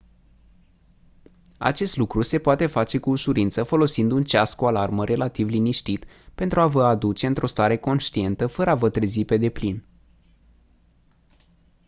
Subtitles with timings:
[1.57, 6.59] acest lucru se poate face cu ușurință folosind un ceas cu alarmă relativ liniștit pentru
[6.59, 9.85] a vă a aduce într-o stare conștientă fără a vă trezi pe deplin